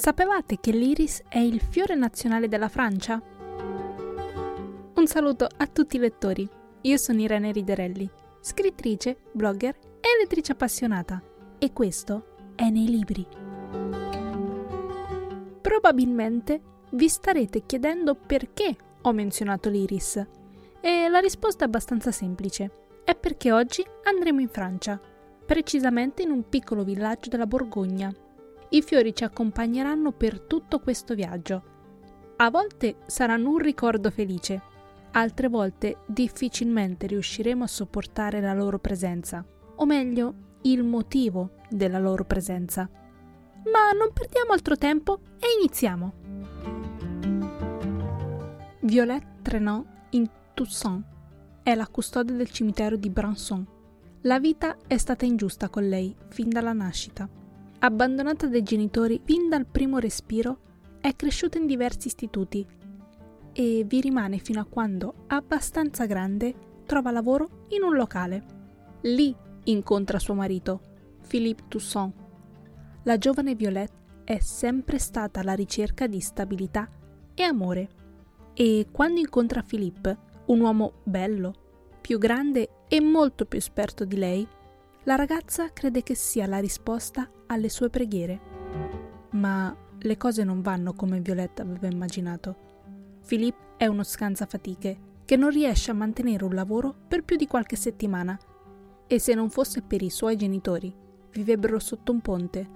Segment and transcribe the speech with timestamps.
[0.00, 3.20] Sapevate che l'iris è il fiore nazionale della Francia?
[4.94, 6.48] Un saluto a tutti i lettori.
[6.80, 8.10] Io sono Irene Riderelli,
[8.40, 11.22] scrittrice, blogger e lettrice appassionata.
[11.58, 13.26] E questo è nei libri.
[15.60, 20.26] Probabilmente vi starete chiedendo perché ho menzionato l'iris.
[20.80, 22.70] E la risposta è abbastanza semplice.
[23.04, 24.98] È perché oggi andremo in Francia,
[25.44, 28.10] precisamente in un piccolo villaggio della Borgogna,
[28.70, 31.62] i fiori ci accompagneranno per tutto questo viaggio.
[32.36, 34.62] A volte saranno un ricordo felice,
[35.12, 39.44] altre volte difficilmente riusciremo a sopportare la loro presenza,
[39.76, 42.88] o meglio, il motivo della loro presenza.
[43.64, 46.12] Ma non perdiamo altro tempo e iniziamo.
[48.80, 51.04] Violette Trenot in Toussaint
[51.62, 53.66] è la custode del cimitero di Branson.
[54.22, 57.28] La vita è stata ingiusta con lei fin dalla nascita.
[57.82, 62.66] Abbandonata dai genitori fin dal primo respiro, è cresciuta in diversi istituti
[63.52, 68.44] e vi rimane fino a quando, abbastanza grande, trova lavoro in un locale.
[69.02, 70.82] Lì incontra suo marito,
[71.26, 72.12] Philippe Toussaint.
[73.04, 76.86] La giovane Violette è sempre stata alla ricerca di stabilità
[77.32, 77.88] e amore
[78.52, 81.54] e quando incontra Philippe, un uomo bello,
[81.98, 84.46] più grande e molto più esperto di lei,
[85.04, 88.40] la ragazza crede che sia la risposta alle sue preghiere.
[89.30, 92.56] Ma le cose non vanno come Violetta aveva immaginato.
[93.26, 97.76] Philippe è uno scansafatiche che non riesce a mantenere un lavoro per più di qualche
[97.76, 98.38] settimana
[99.06, 100.92] e se non fosse per i suoi genitori
[101.32, 102.68] vivrebbero sotto un ponte.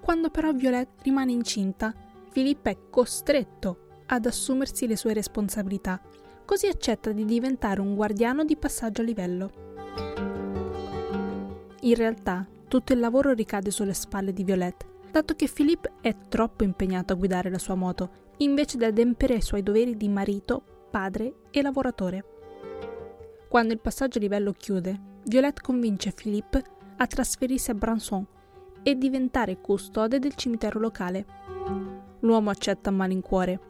[0.00, 1.94] Quando però Violette rimane incinta,
[2.32, 6.00] Philippe è costretto ad assumersi le sue responsabilità,
[6.44, 10.31] così accetta di diventare un guardiano di passaggio a livello.
[11.84, 16.62] In realtà, tutto il lavoro ricade sulle spalle di Violette, dato che Philippe è troppo
[16.62, 20.62] impegnato a guidare la sua moto, invece di adempiere ai suoi doveri di marito,
[20.92, 22.24] padre e lavoratore.
[23.48, 26.62] Quando il passaggio a livello chiude, Violette convince Philippe
[26.98, 28.24] a trasferirsi a Branson
[28.84, 31.26] e diventare custode del cimitero locale.
[32.20, 33.60] L'uomo accetta a malincuore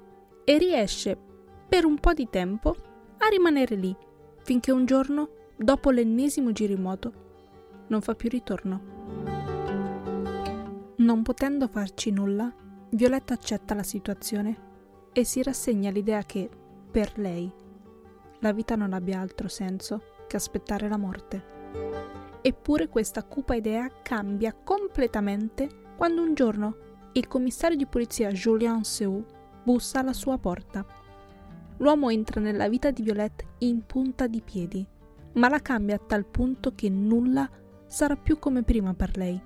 [0.44, 1.16] e riesce,
[1.66, 2.76] per un po' di tempo,
[3.16, 3.97] a rimanere lì,
[4.42, 7.31] finché un giorno, dopo l'ennesimo giro in moto,
[7.92, 8.80] non fa più ritorno.
[10.97, 12.50] Non potendo farci nulla,
[12.88, 14.70] Violetta accetta la situazione
[15.12, 16.48] e si rassegna all'idea che,
[16.91, 17.52] per lei,
[18.38, 21.50] la vita non abbia altro senso che aspettare la morte.
[22.41, 26.76] Eppure questa cupa idea cambia completamente quando un giorno
[27.12, 29.22] il commissario di polizia Julien Seu
[29.62, 30.84] bussa alla sua porta.
[31.76, 34.86] L'uomo entra nella vita di Violette in punta di piedi,
[35.34, 37.48] ma la cambia a tal punto che nulla
[37.92, 39.38] sarà più come prima per lei.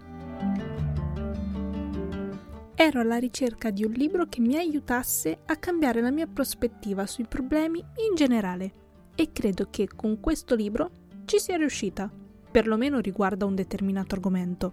[2.77, 7.27] Ero alla ricerca di un libro che mi aiutasse a cambiare la mia prospettiva sui
[7.27, 8.85] problemi in generale
[9.17, 10.91] e credo che con questo libro
[11.25, 12.09] ci sia riuscita,
[12.49, 14.73] perlomeno riguardo a un determinato argomento.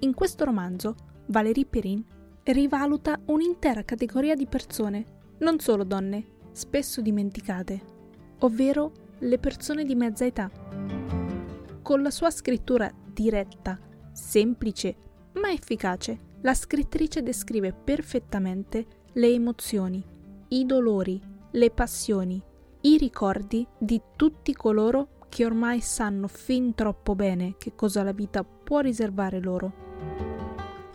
[0.00, 0.94] In questo romanzo,
[1.26, 2.04] Valérie Perrin
[2.44, 5.04] rivaluta un'intera categoria di persone,
[5.38, 7.80] non solo donne, spesso dimenticate,
[8.40, 11.15] ovvero le persone di mezza età.
[11.86, 13.78] Con la sua scrittura diretta,
[14.10, 14.96] semplice
[15.34, 20.04] ma efficace, la scrittrice descrive perfettamente le emozioni,
[20.48, 22.42] i dolori, le passioni,
[22.80, 28.42] i ricordi di tutti coloro che ormai sanno fin troppo bene che cosa la vita
[28.42, 29.72] può riservare loro.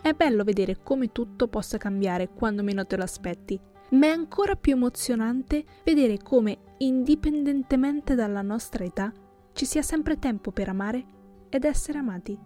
[0.02, 3.58] È bello vedere come tutto possa cambiare quando meno te lo aspetti,
[3.92, 9.10] ma è ancora più emozionante vedere come, indipendentemente dalla nostra età,
[9.52, 11.04] ci sia sempre tempo per amare
[11.48, 12.38] ed essere amati.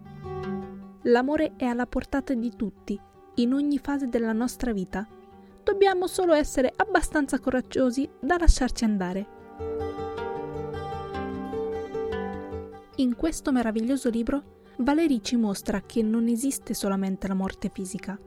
[1.03, 2.99] L'amore è alla portata di tutti,
[3.35, 5.07] in ogni fase della nostra vita.
[5.63, 9.27] Dobbiamo solo essere abbastanza coraggiosi da lasciarci andare.
[12.95, 18.19] In questo meraviglioso libro, Valerie ci mostra che non esiste solamente la morte fisica.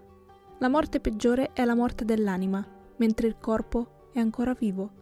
[0.58, 2.66] La morte peggiore è la morte dell'anima,
[2.96, 4.99] mentre il corpo è ancora vivo.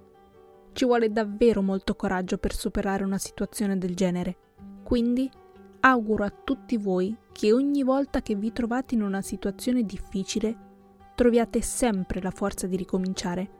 [0.78, 4.36] Ci vuole davvero molto coraggio per superare una situazione del genere.
[4.84, 5.28] Quindi
[5.80, 10.56] auguro a tutti voi che ogni volta che vi trovate in una situazione difficile
[11.16, 13.50] troviate sempre la forza di ricominciare,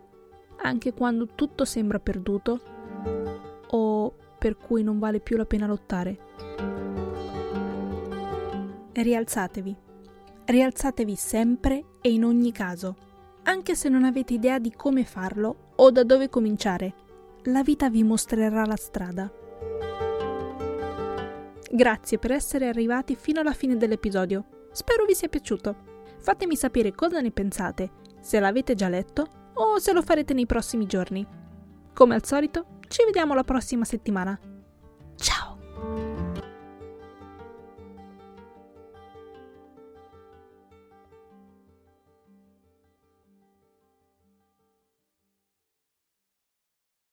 [0.63, 2.61] anche quando tutto sembra perduto
[3.67, 6.19] o per cui non vale più la pena lottare.
[8.93, 9.77] Rialzatevi.
[10.45, 12.95] Rialzatevi sempre e in ogni caso,
[13.43, 17.07] anche se non avete idea di come farlo o da dove cominciare
[17.49, 19.33] la vita vi mostrerà la strada.
[21.71, 24.67] Grazie per essere arrivati fino alla fine dell'episodio.
[24.71, 25.77] Spero vi sia piaciuto.
[26.19, 27.91] Fatemi sapere cosa ne pensate,
[28.21, 31.27] se l'avete già letto o se lo farete nei prossimi giorni.
[31.95, 34.39] Come al solito, ci vediamo la prossima settimana.